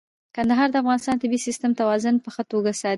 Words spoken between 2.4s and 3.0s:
توګه ساتي.